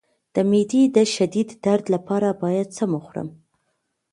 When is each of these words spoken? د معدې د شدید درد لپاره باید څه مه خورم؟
د 0.33 0.35
معدې 0.49 0.83
د 0.95 0.97
شدید 1.15 1.49
درد 1.65 1.85
لپاره 1.95 2.27
باید 2.43 2.67
څه 2.77 2.83
مه 2.91 2.99
خورم؟ 3.05 3.29